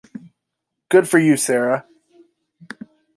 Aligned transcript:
Good 0.89 1.07
for 1.07 1.19
you, 1.19 1.37
Sarah! 1.37 1.85